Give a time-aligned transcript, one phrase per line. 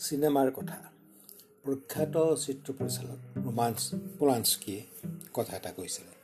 [0.00, 0.76] চিনেমাৰ কথা।
[1.64, 4.86] প্ৰখ্যাত চিত্ৰ পৰিচালক ৰোমাঞ্চ পোলাঞ্চকিয়ে
[5.34, 6.14] কথা এটা কৈছিলে।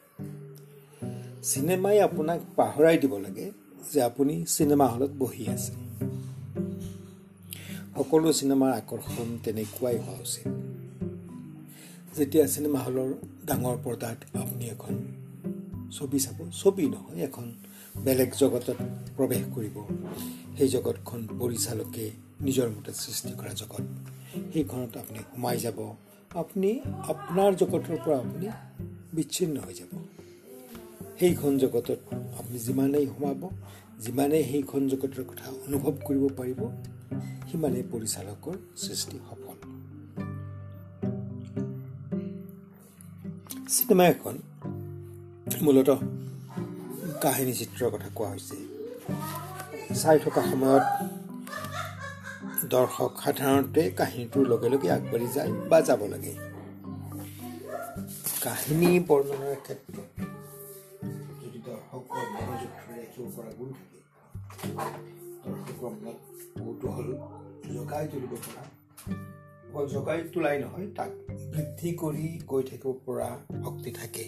[1.42, 3.50] চিনেমাই আপোনাক পাহৰাই দিব লাগে
[3.92, 5.72] যে আপুনি চিনেমা হলত বহি আছে।
[7.96, 10.48] সকলো চিনেমাৰ আকৰ্ষণ তেনেকুৱাই হোৱা উচিত।
[12.18, 13.14] যেতিয়া চিনেমা হলৰ
[13.46, 14.94] ডাঙৰ পৰ্দাত আপুনি এখন
[15.90, 17.54] ছবি চাব ছবি নহয় এখন
[18.04, 18.76] বেলেগ জগতত
[19.16, 19.76] প্ৰৱেশ কৰিব
[20.58, 23.84] সেই জগতখন পৰিচালকে নিজৰ মতে সৃষ্টি কৰা জগত।
[24.52, 25.94] সেইখনত আপুনি সোমাই যাব।
[26.34, 28.48] আপুনি আপোনাৰ জগতৰ পৰা আপুনি
[29.12, 29.92] বিচ্ছিন্ন হৈ যাব।
[31.18, 33.50] সেইখন জগতত আপুনি যিমানেই সোমাব
[33.98, 36.60] যিমানেই সেইখন জগতৰ কথা অনুভৱ কৰিব পাৰিব
[37.50, 39.56] সিমানেই পৰিচালকৰ সৃষ্টি সফল।
[43.68, 44.38] চিনেমা এখন
[45.62, 45.98] মূলতঃ
[47.20, 48.56] কাহিনী চিত্ৰৰ কথা কোৱা হৈছে।
[49.94, 51.15] চাই থকা সময়ত
[52.64, 56.32] দৰ্শক সাধাৰণতে কাহিনীটোৰ লগে লগে আগবাঢ়ি যায় বা যাব লাগে।
[58.44, 59.96] কাহিনী বৰ্ণনাৰ ক্ষেত্ৰত
[61.42, 63.98] যদি দৰ্শকৰ মনোযোগ ধৰি ৰাখিব পৰা গুণ থাকে
[65.44, 66.18] দৰ্শকৰ মনত
[66.58, 67.08] কৌতূহল
[67.74, 68.62] জগাই তুলিব পৰা।
[69.68, 71.10] অকল জগাই তোলাই নহয় তাক
[71.52, 73.28] বৃদ্ধি কৰি গৈ থাকিব পৰা
[73.64, 74.24] শক্তি থাকে।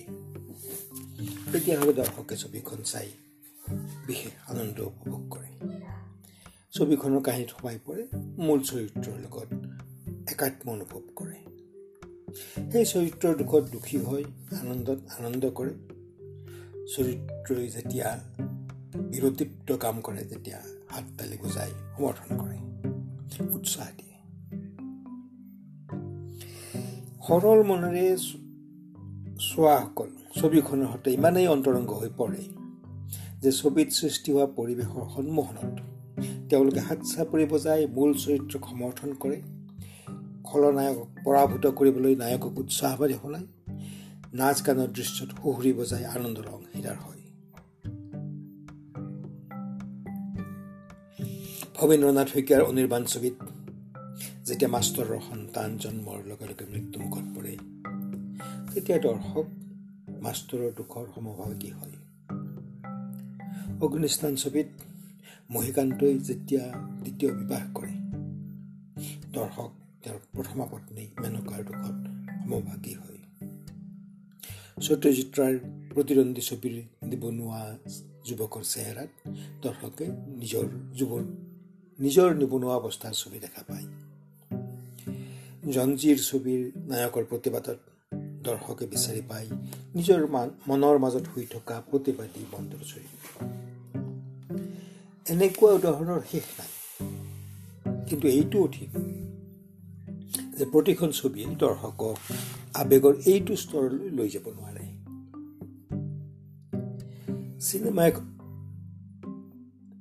[1.53, 3.09] তেতিয়াহ'লে দৰ্শকে ছবিখন চাই
[4.07, 5.51] বিশেষ আনন্দ উপভোগ কৰে।
[6.73, 8.03] ছবিখনৰ কাহিনীত সোমাই পৰে
[8.39, 9.49] মূল চৰিত্ৰৰ লগত
[10.31, 11.39] একাত্ম অনুভৱ কৰে।
[12.73, 14.25] সেই চৰিত্ৰৰ দুখত দুখী হৈ
[14.61, 15.73] আনন্দত আনন্দ কৰে।
[16.97, 18.21] চৰিত্ৰই যেতিয়া
[18.95, 22.59] বিৰতিপ্ত কাম কৰে তেতিয়া হাত তালি বুজাই সমৰ্থন কৰে
[23.55, 24.17] উৎসাহ দিয়ে।
[27.29, 28.17] সৰল মনেৰে
[29.41, 30.09] চোৱাসকল
[30.41, 32.43] ছবিখনৰ সৈতে ইমানেই অন্তৰংগ হৈ পৰে
[33.41, 35.98] যে ছবিত সৃষ্টি হোৱা পৰিৱেশৰ সন্মুখনত
[36.49, 39.39] তেওঁলোকে হাত চাপৰি বজাই মূল চৰিত্ৰক সমৰ্থন কৰে।
[40.45, 43.47] খলনায়কক পৰাভূত কৰিবলৈ নায়কক উৎসাহবাদী শুনায়
[44.35, 47.23] নাচ গানৰ দৃশ্যত সুহুৰি বজাই আনন্দৰ অংশীদাৰ হয়।
[51.77, 53.37] ভৱেন্দ্ৰনাথ শইকীয়াৰ অনিৰ্বাণ ছবিত
[54.47, 57.55] যেতিয়া মাষ্টৰৰ সন্তান জন্মৰ লগে লগে মৃত্যুমুখত পৰে
[58.75, 59.47] তেতিয়া দৰ্শক
[60.23, 61.97] মাষ্টৰৰ দুখৰ সমভাগী হয়।
[63.81, 64.69] অগ্নিস্নান ছবিত
[65.51, 66.65] মহিকান্তই যেতিয়া
[67.03, 67.95] দ্বিতীয় বিবাহ কৰে
[69.35, 69.71] দৰ্শক
[70.03, 71.97] তেওঁৰ প্ৰথমা পত্নী মেনকাৰ দুখত
[72.49, 73.21] সমভাগী হয়।
[74.87, 75.55] সত্যজিত্ৰাৰ
[75.95, 76.75] প্ৰতিদ্বন্দ্বী ছবিৰ
[77.11, 77.63] নিবনুৱা
[78.29, 79.11] যুৱকৰ চেহেৰাত
[79.65, 80.07] দৰ্শকে
[80.43, 80.67] নিজৰ
[80.99, 81.25] যুৱৰ
[81.99, 83.87] নিজৰ নিবনুৱা অৱস্থাৰ ছবি দেখা পায়।
[85.75, 86.61] জঞ্জীৰ ছবিৰ
[86.91, 87.79] নায়কৰ প্ৰতিবাদত
[88.47, 89.49] দৰ্শকে বিচাৰি পায়
[89.97, 90.21] নিজৰ
[90.69, 93.18] মনৰ মাজত শুই থকা প্ৰতিবাদী বন্দৰ চৰিত্ৰ
[95.29, 96.71] এনেকুৱা উদাহৰণৰ শেষ নাই
[98.09, 98.91] কিন্তু এইটোও ঠিক
[100.59, 102.17] যে প্ৰতিখন ছবিয়ে দৰ্শকক
[102.75, 104.85] আৱেগৰ এইটো স্তৰলৈ লৈ যাব নোৱাৰে
[107.61, 108.05] চিনেমা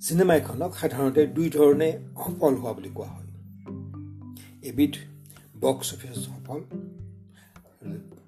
[0.01, 3.27] চিনেমা এখনক সাধাৰণতে দুই ধৰণে সফল হোৱা বুলি কোৱা হয়
[4.61, 4.93] এবিধ
[5.61, 6.59] বক্স অফিচ সফল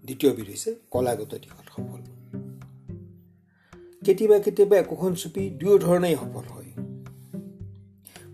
[0.06, 2.02] দ্বিতীয়বিধ হৈছে কলাগত দিশত সফল
[4.06, 6.59] কেতিয়াবা কেতিয়াবা একোখন ছবি দুয়ো ধৰণেই সফল হয়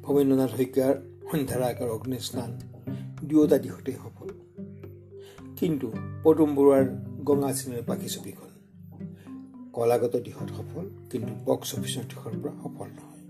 [0.05, 0.95] ভৱেন্দ্ৰনাথ শইকীয়াৰ
[1.31, 2.51] সন্ধ্যাৰাগ আৰু অগ্নিস্নান
[3.23, 4.27] দুয়োটা দিশতেই সফল।
[5.57, 5.87] কিন্তু
[6.23, 6.85] পদুম বৰুৱাৰ
[7.23, 8.51] গঙা চিনেমাৰ পাখি ছবিখন
[9.73, 13.23] কলাগত দিশত সফল কিন্তু বক্স অফিচৰ দিশৰ পৰা সফল নহয়।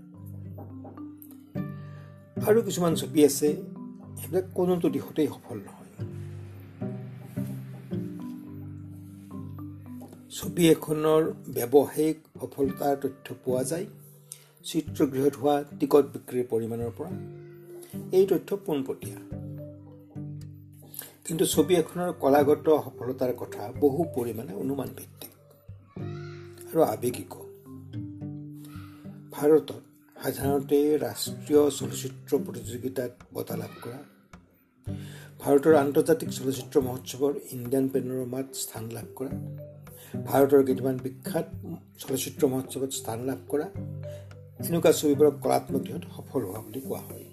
[2.46, 3.48] আৰু কিছুমান ছবি আছে
[4.16, 5.84] সেইবিলাক কোনোটো দিশতেই সফল নহয়।
[10.30, 11.22] ছবি এখনৰ
[11.54, 13.86] ব্যৱসায়িক সফলতাৰ তথ্য পোৱা যায়।
[14.66, 17.10] চিত্ৰগৃহত হোৱা টিকট বিক্ৰীৰ পৰিমাণৰ পৰা
[18.18, 19.18] এই তথ্য পোনপটীয়া।
[21.24, 25.32] কিন্তু ছবি এখনৰ কলাগত সফলতাৰ কথা বহু পৰিমাণে অনুমান ভিত্তিক
[26.70, 27.32] আৰু আৱেগিক।
[29.32, 29.80] ভাৰতত
[30.16, 34.00] সাধাৰণতে ৰাষ্ট্ৰীয় চলচ্চিত্ৰ প্ৰতিযোগিতাত বঁটা লাভ কৰা
[35.40, 39.32] ভাৰতৰ আন্তৰ্জাতিক চলচ্চিত্ৰ মহোৎসৱৰ ইণ্ডিয়ান পেনোৰমাত স্থান লাভ কৰা
[40.26, 41.46] ভাৰতৰ কেইটামান বিখ্যাত
[41.98, 43.66] চলচ্চিত্ৰ মহোৎসৱত স্থান লাভ কৰা
[44.60, 47.24] এনেকুৱা ছবিবোৰক কলাত্মক দিশত সফল হোৱা বুলি কোৱা হয়।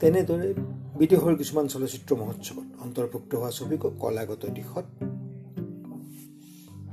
[0.00, 0.54] তেনেদৰে
[0.98, 4.86] বিদেশৰ কিছুমান চলচ্চিত্ৰ মহোৎসৱত অন্তৰ্ভুক্ত হোৱা ছবিকো কলাগত দিশত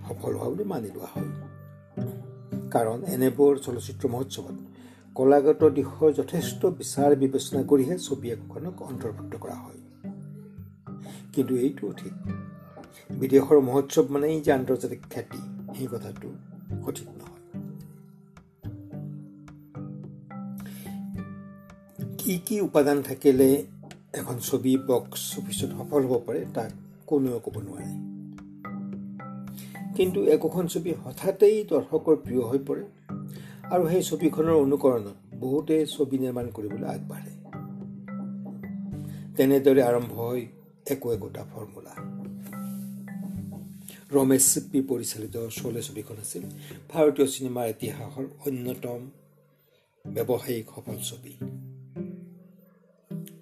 [0.07, 1.29] সফল হোৱা বুলি মানি লোৱা হয়।
[2.71, 4.57] কাৰণ এনেবোৰ চলচ্চিত্ৰ মহোৎসৱত
[5.15, 9.79] কলাগত দিশৰ যথেষ্ট বিচাৰ বিবেচনা কৰিহে ছবি এখনক অন্তৰ্ভুক্ত কৰা হয়।
[11.33, 12.13] কিন্তু এইটোও ঠিক
[13.19, 15.41] বিদেশৰ মহোৎসৱ মানেই যে আন্তৰ্জাতিক খ্যাতি
[15.77, 16.27] সেই কথাটো
[16.85, 17.20] সঠিক
[22.21, 23.65] কি কি উপাদান থাকিলে
[24.13, 26.71] এখন ছবি বক্স অফিচত সফল হ'ব পাৰে তাক
[27.07, 27.91] কোনেও ক'ব নোৱাৰে।
[29.95, 32.83] কিন্তু একোখন ছবি হঠাতেই দৰ্শকৰ প্ৰিয় হৈ পৰে
[33.73, 35.07] আৰু সেই ছবিখনৰ অনুকৰণত
[35.39, 37.33] বহুতে ছবি নিৰ্মাণ কৰিবলৈ আগবাঢ়ে।
[39.38, 40.45] তেনেদৰে আৰম্ভ হয়
[40.85, 41.94] একো একোটা ফৰ্মুলা।
[44.12, 46.44] ৰমেশ চিপ্পি পৰিচালিত চলে ছবিখন আছিল
[46.89, 49.00] ভাৰতীয় চিনেমাৰ ইতিহাসৰ অন্যতম
[50.06, 51.33] ব্যৱসায়িক সফল ছবি।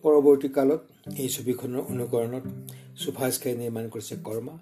[0.03, 0.81] পৰৱৰ্তী কালত
[1.17, 2.45] এই ছবিখনৰ অনুকৰণত
[2.97, 4.55] সুভাষ ঘাই নিৰ্মাণ কৰিছে কৰ্মা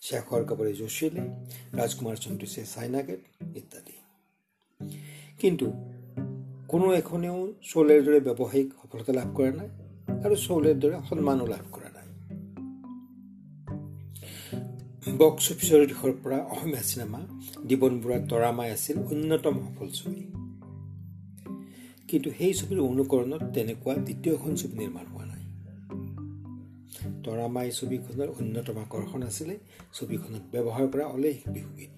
[0.00, 1.24] শেখৰ কাপুৰে জোশীলে
[1.78, 3.22] ৰাজকুমাৰ চন্দ্ৰিছে চাইনা গেট
[3.56, 3.94] ইত্যাদি।
[5.38, 5.66] কিন্তু
[6.68, 9.68] কোনো এখনেও চৌলেৰ দৰে ব্যৱসায়িক সফলতা লাভ কৰা নাই
[10.24, 12.08] আৰু চৌলেৰ দৰে সন্মানো লাভ কৰা নাই।
[15.18, 17.20] বক্স অফিচৰ দিশৰ পৰা অসমীয়া চিনেমা
[17.68, 20.43] জীৱন বুঢ়াৰ তৰামাই আছিল অন্যতম সফল ছবি।
[22.08, 25.42] কিন্তু সেই ছবিৰ অনুকৰণত তেনেকুৱা দ্বিতীয়খন ছবি নিৰ্মাণ হোৱা নাই।
[27.24, 29.54] তৰামাই ছবিখনৰ অন্যতম আকৰ্ষণ আছিলে
[29.92, 31.92] ছবিখনত ব্যৱহাৰ কৰা অলেখ বিহুগীত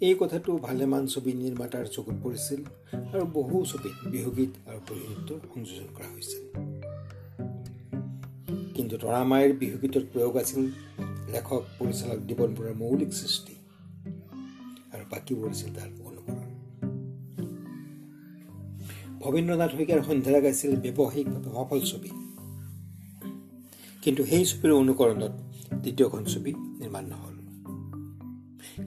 [0.00, 2.60] এই কথাটো ভালেমান ছবি নিৰ্মাতাৰ চকুত পৰিছিল
[3.12, 6.42] আৰু বহু ছবিত বিহুগীত আৰু পৰিণীত সংযোজন কৰা হৈছিল
[8.74, 10.62] কিন্তু তৰামাইৰ বিহুগীতৰ প্ৰয়োগ আছিল
[11.32, 13.54] লেখক পৰিচালক জীৱন বৰুৱাৰ মৌলিক সৃষ্টি
[14.92, 15.90] আৰু বাকীবোৰ আছিল তাৰ
[19.24, 22.10] ভৱেন্দ্ৰনাথ শইকীয়াৰ সন্ধ্যাৰা গাইছিল ব্যৱসায়িকভাৱে সফল ছবি।
[24.02, 25.30] কিন্তু সেই ছবিৰ অনুকৰণত
[25.74, 27.34] দ্বিতীয়খন ছবি নিৰ্মাণ নহ'ল।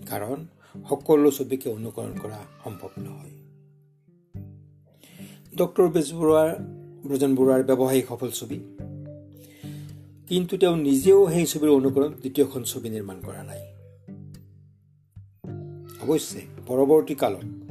[0.05, 0.47] কাৰণ
[0.89, 3.31] সকলো ছবিকে অনুকৰণ কৰা সম্ভৱ নহয়।
[5.57, 6.55] ডক্টৰ বেজবৰুৱাৰ
[7.09, 8.59] ব্ৰজন বৰুৱাৰ ব্যৱসায়িক সফল ছবি।
[10.27, 13.61] কিন্তু তেওঁ নিজেও সেই ছবিৰ অনুকৰণ দ্বিতীয়খন ছবি নিৰ্মাণ কৰা নাই।
[16.01, 17.66] অৱশ্যে পৰৱৰ্তী কালত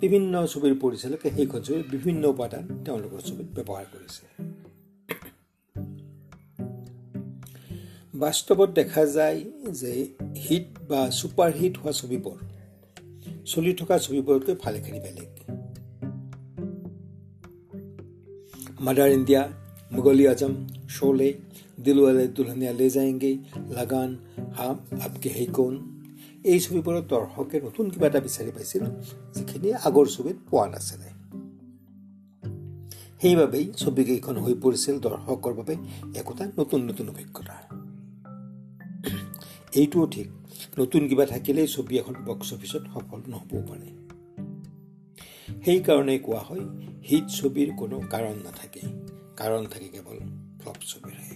[0.00, 4.22] বিভিন্ন ছবিৰ পৰিচালকে সেইখন ছবিৰ বিভিন্ন উপাদান তেওঁলোকৰ ছবিত ব্যৱহাৰ কৰিছে।
[8.14, 9.92] বাস্তৱত দেখা যায় যে
[10.48, 12.38] হিট বা ছুপাৰ হিট হোৱা ছবিবোৰ
[13.46, 15.30] চলি থকা ছবিবোৰতকৈ ভালেখিনি বেলেগ।
[18.80, 19.52] মাদাৰ ইণ্ডিয়া
[19.92, 20.54] মোগলী আজম
[20.88, 21.32] শ্বলে
[21.84, 24.16] দিলৱালে দুলহনীয়া লে যায়ংগে লাগান
[24.56, 25.97] হাম আপকে হে কৌন
[26.44, 28.84] এই ছবিবোৰত দৰ্শকে নতুন কিবা এটা বিচাৰি পাইছিল
[29.34, 31.08] যিখিনি আগৰ ছবিত পোৱা নাছিলে।
[33.20, 35.76] সেইবাবেই ছবিকেইখন হৈ পৰিছিল দৰ্শকৰ বাবে
[36.14, 37.56] একোটা নতুন নতুন অভিজ্ঞতা।
[39.72, 40.28] এইটোও ঠিক
[40.78, 43.88] নতুন কিবা থাকিলেই ছবি এখন বক্স অফিচত সফল নহ'বও পাৰে।
[45.64, 46.64] সেইকাৰণেই কোৱা হয়
[47.10, 48.80] হিট ছবিৰ কোনো কাৰণ নাথাকে।
[49.36, 50.18] কাৰণ থাকে কেৱল
[50.60, 51.27] ফ্লপ ছবিৰহে